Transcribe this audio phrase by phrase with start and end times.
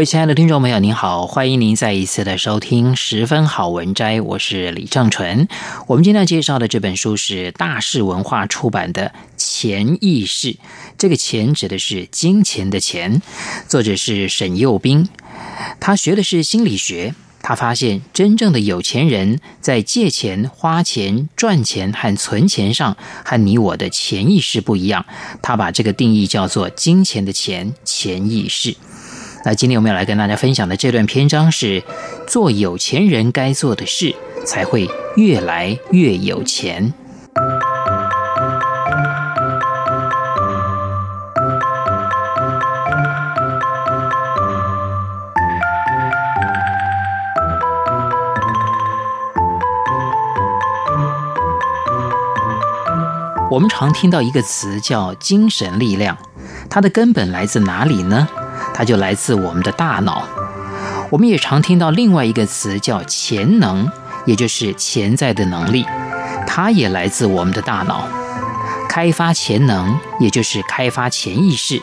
[0.00, 5.46] 各位亲爱的听众朋友，您好，欢迎您再一次的收听《十分好文摘》，我是李正纯。
[5.86, 10.52] 我们今天要介绍的这本书是大是文化出版的《钱意识》，
[10.96, 13.20] 这个“钱”指的是金钱的“钱”，
[13.68, 15.06] 作者是沈幼斌。
[15.80, 25.04] 他学的是心理学，他发现真正的有钱人在借钱、花钱、赚钱和存钱上和你我的潜意识不一样。
[25.42, 28.74] 他把这个定义叫做“金钱的钱”，潜意识。
[29.42, 31.82] 那今天我们要来跟大家分享的这段篇章是：
[32.26, 36.92] 做有钱人该做的事，才会越来越有钱。
[53.50, 56.16] 我们常听到一个词叫“精神力量”，
[56.70, 58.28] 它的根本来自哪里呢？
[58.74, 60.26] 它就来自我们的大脑。
[61.10, 63.90] 我们也常听到另外一个词叫潜能，
[64.26, 65.84] 也就是潜在的能力，
[66.46, 68.06] 它也来自我们的大脑。
[68.88, 71.80] 开发潜能，也就是开发潜意识。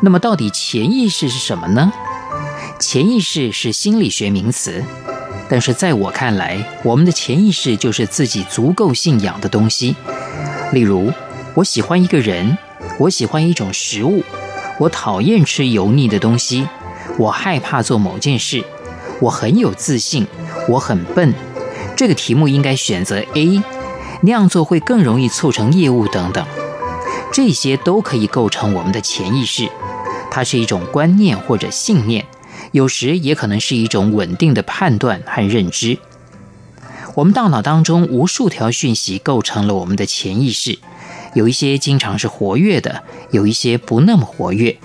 [0.00, 1.92] 那么，到底潜意识是什么呢？
[2.78, 4.84] 潜意识是心理学名词，
[5.48, 9.96] 但是在我看来，我们的潜意识就是自己足够信仰的东西。
[10.72, 11.12] 例如，
[11.54, 12.58] 我喜欢一个人，
[12.98, 14.22] 我喜欢一种食物。
[14.78, 16.66] 我讨厌吃油腻的东西，
[17.16, 18.64] 我害怕做某件事，
[19.20, 20.26] 我很有自信，
[20.68, 21.32] 我很笨。
[21.96, 23.62] 这个题目应该选择 A，
[24.22, 26.44] 那样做会更容易促成业务等等。
[27.32, 29.68] 这些都可以构成我们的潜意识，
[30.30, 32.26] 它是一种观念或者信念，
[32.72, 35.98] 有时也可能是一种稳定的判断和认知。
[37.14, 40.78] 我们大脑当中无数条讯息构成了我们的潜意识。
[41.34, 44.78] 有一些经常是活跃的，有一些不那么活跃。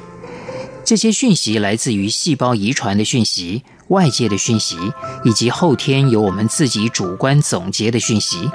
[0.83, 4.75] 这些讯息来自于细胞遗传的讯息、外界的讯息，
[5.23, 8.49] 以及后天由我们自己主观总结的讯息。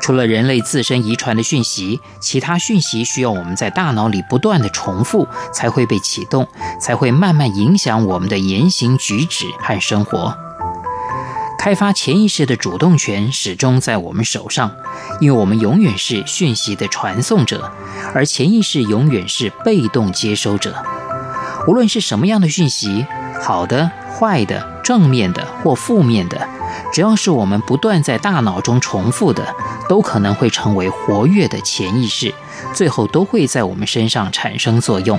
[0.00, 6.46] 除了人类自身遗传的讯息，其他讯息需要我们在大脑里不断地重复，才会被启动，
[6.80, 10.45] 才会慢慢影响我们的言行举止和生活。
[11.58, 14.70] 开发潜意识的主动权始终在我们手上，
[15.20, 17.72] 因为我们永远是讯息的传送者，
[18.14, 20.84] 而潜意识永远是被动接收者。
[21.66, 23.04] 无论是什么样的讯息，
[23.42, 26.48] 好的、坏的、正面的或负面的，
[26.92, 29.52] 只要是我们不断在大脑中重复的，
[29.88, 32.32] 都可能会成为活跃的潜意识，
[32.72, 35.18] 最后都会在我们身上产生作用。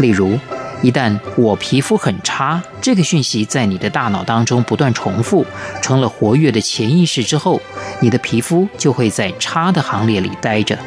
[0.00, 0.40] 例如，
[0.82, 5.44] 一旦我皮肤很差，这个讯息在你的大脑当中不断重复，
[5.82, 7.60] 成了活跃的潜意识之后，
[8.00, 10.78] 你的皮肤就会在差的行列里待着。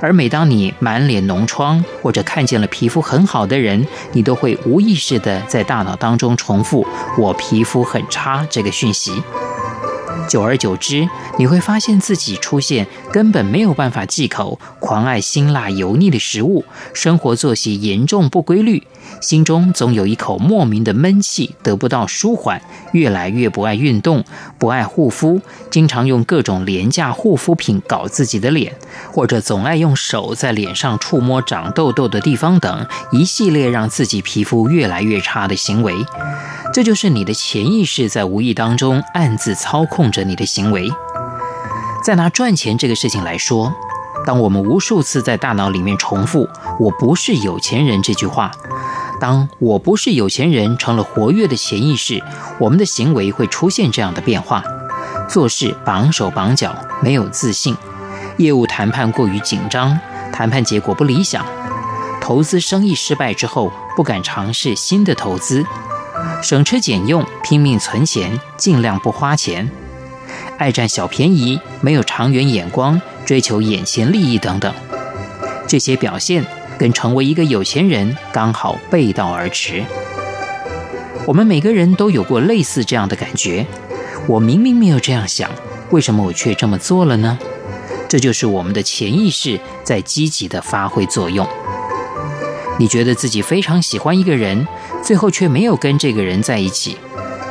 [0.00, 6.86] 而每当你满脸脓疮或者看见了皮肤很好的人，你都会无意识地在大脑当中重复
[7.16, 9.22] “我皮肤很差”这个讯息。
[10.28, 11.08] 久而久之，
[11.38, 18.82] 你会发现自己出现根本没有办法忌口、狂爱辛辣油腻的食物，生活作息严重不规律，
[19.20, 22.60] 心中总有一口莫名的闷气，得不到舒缓，
[22.92, 24.24] 越来越不爱运动，
[24.58, 25.40] 不爱护肤，
[25.70, 28.74] 经常用各种廉价护肤品搞自己的脸，
[29.12, 35.94] 或者总爱用手在脸上触摸长痘痘的地方等一系列让自己皮肤越来越差的行为。
[36.72, 40.88] 这就是你的潜意识在无意当中暗自操控着你的行为。
[42.04, 43.74] 再拿赚钱这个事情来说，
[44.24, 48.50] 当我们无数次在大脑里面重复“我不是有钱人”这句话，
[49.20, 52.22] 当我不是有钱人成了活跃的潜意识，
[52.58, 54.62] 我们的行为会出现这样的变化：
[55.28, 57.74] 做事绑手绑脚，没有自信；
[58.36, 59.98] 业务谈判过于紧张，
[60.32, 61.42] 谈判结果不理想；
[62.20, 65.64] 投资生意失败之后，不敢尝试新的投资。
[66.42, 69.66] 省吃俭用，拼命存钱，尽量不花钱；
[70.58, 74.72] 爱占小便宜，没有长远眼光，追求眼前利益等等。
[75.66, 76.44] 这些表现
[76.78, 79.84] 跟成为一个有钱人刚好背道而驰。
[81.26, 83.66] 我们每个人都有过类似这样的感觉。
[84.26, 85.50] 我明明没有这样想，
[85.90, 87.38] 为什么我却这么做了呢？
[88.08, 91.46] 这就是我们的潜意识在积极地发挥作用。
[92.78, 94.66] 你觉得自己非常喜欢一个人，
[95.02, 96.96] 最后却没有跟这个人在一起，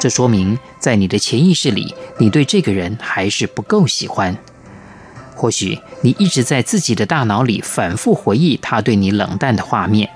[0.04, 4.36] 这说明在你的潜意识里，你对这个人还是不够喜欢。
[5.34, 10.10] 或许你一直在自己的大脑里反复回忆他对你冷淡的画面，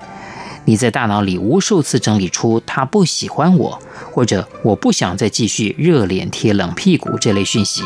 [0.66, 3.80] 你在大脑里无数次整理出他不喜欢我，
[4.12, 7.82] 或者我不想再继续热脸贴冷屁股这类讯息，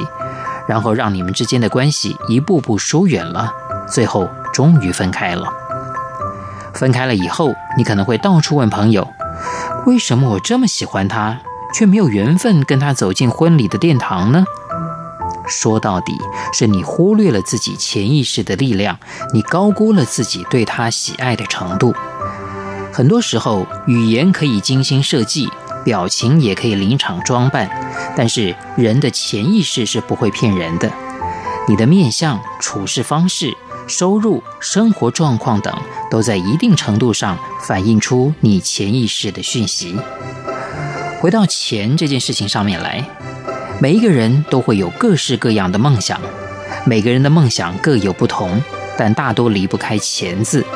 [0.67, 3.53] 然后让你们之间的关系一步步疏远了，
[3.87, 5.47] 最后终于分开了。
[6.75, 9.09] 分开了以后，你可能会到处问朋友
[9.87, 11.41] ：“为什么我这么喜欢他，
[11.73, 14.45] 却没有缘分跟他走进婚礼的殿堂呢？”
[15.49, 16.13] 说到底，
[16.53, 18.99] 是你忽略了自己潜意识的力量，
[19.35, 21.95] 你高估了自己对他喜爱的程度。
[22.93, 25.49] 很多时候，语言可以精心设计，
[25.85, 27.69] 表情也可以临场装扮，
[28.17, 30.91] 但是人的潜意识是不会骗人的。
[31.69, 33.53] 你的面相、处事方式。
[33.89, 35.77] 收入、生活状况等，
[36.09, 39.99] 都在一定程度上反映出你潜意识的讯息。
[41.23, 43.01] 回到钱这件事情上面来，
[43.81, 46.21] 每一个人都会有各式各样的梦想，
[46.85, 48.61] 每个人的梦想各有不同，
[48.99, 50.67] 但大多离不开“钱”字，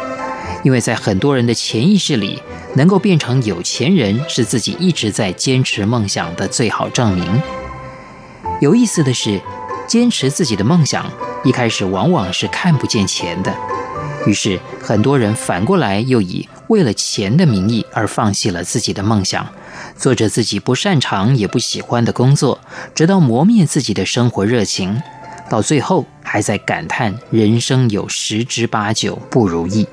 [0.63, 2.41] 因为在很多人的潜意识里，
[2.77, 7.43] 能够变成有钱人，是自己一直在坚持梦想的最好证明。
[8.61, 9.41] 有意思的是，
[9.89, 11.11] 坚持自己的梦想。
[11.43, 13.53] 一开始往往是看不见钱的，
[14.25, 19.47] 于是很多人反过来又以为了钱的名义而放弃了自己的梦想，
[19.97, 22.59] 做着自己不擅长也不喜欢的工作，
[22.95, 25.01] 直到磨灭自己的生活热情，
[25.49, 29.87] 到最后还在感叹人生有十之八九不如意。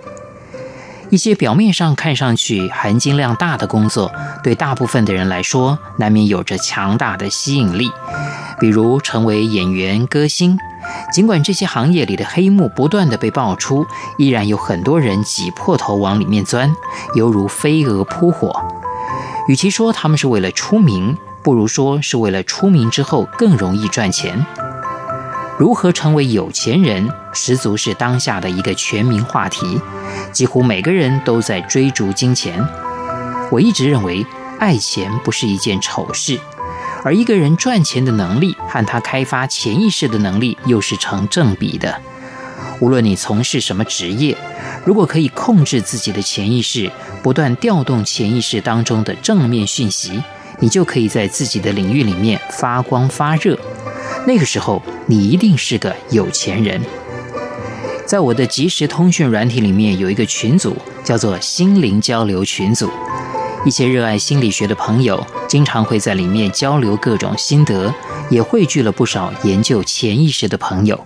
[1.10, 4.12] 一些表面上看上去含金量大的工作，
[4.44, 7.92] 对大部分的人来说，难免有着强大的吸引力，
[8.63, 10.57] 比如成为演员、歌星。
[11.12, 13.86] 尽管这些行业里的黑幕不断地被爆出，
[14.18, 16.74] 依然有很多人挤破头往里面钻，
[17.13, 18.56] 犹如飞蛾扑火。
[19.50, 24.45] 与其说他们是为了出名，不如说是为了出名之后更容易赚钱。
[25.60, 29.77] 如何成为有钱人，十足是当下的一个全民话题，
[30.31, 32.65] 几乎每个人都在追逐金钱。
[33.51, 34.25] 我一直认为，
[34.57, 36.39] 爱钱不是一件丑事。
[37.03, 42.00] 而一个人赚钱的能力和他开发潜意识的能力又是成正比的。
[42.79, 44.35] 无论你从事什么职业，
[44.85, 46.91] 如果可以控制自己的潜意识，
[47.21, 50.21] 不断调动潜意识当中的正面讯息，
[50.59, 53.57] 你就可以在自己的领域里面发光发热。
[54.25, 56.81] 那个时候，你一定是个有钱人。
[58.05, 62.89] 在我的即时通讯软体里面有一个群组，叫做“心灵交流群组”。
[63.65, 67.94] 一些热爱心理学的朋友经常会在里面交流各种心得，
[68.30, 71.06] 也汇聚了不少研究潜意识的朋友。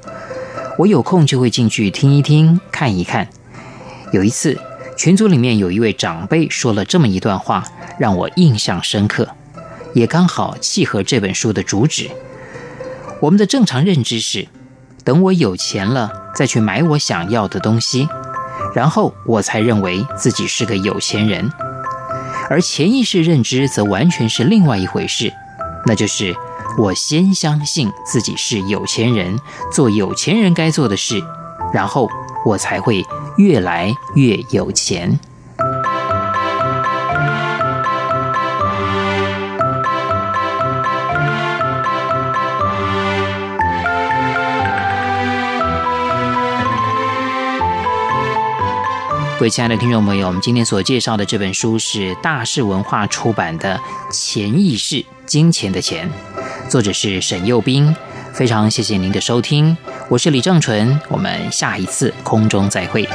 [0.79, 3.27] 我有空就会进去听一听、看一看。
[4.11, 4.59] 有一次，
[4.95, 7.63] 群组里面有一位长辈说了这么一段话，
[7.99, 9.27] 让我印象深刻，
[9.93, 12.09] 也刚好契合这本书的主旨。
[13.19, 14.47] 我们的正常认知是，
[15.03, 18.07] 等我有钱了再去买我想要的东西，
[18.73, 21.51] 然后我才认为自己是个有钱人。
[22.49, 25.33] 而潜意识认知则完全是另外一回事，
[25.85, 26.35] 那就是
[26.77, 29.37] 我先相信自己是有钱人，
[29.71, 31.21] 做有钱人该做的事，
[31.73, 32.09] 然后
[32.45, 33.05] 我才会
[33.37, 35.19] 越来越有钱。
[49.37, 53.79] 各位亲爱的听众朋友，我们今天所介绍的这本书是大是文化出版的
[54.11, 56.09] 《潜意识：金钱的钱》，
[56.71, 57.95] 作者是沈佑斌。
[58.33, 59.77] 非常谢谢您的收听，
[60.09, 63.07] 我是李正淳，我们下一次空中再会。